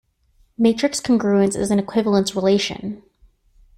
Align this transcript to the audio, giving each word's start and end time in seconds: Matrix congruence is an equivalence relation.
Matrix 0.57 0.99
congruence 0.99 1.55
is 1.55 1.69
an 1.69 1.77
equivalence 1.77 2.35
relation. 2.35 3.03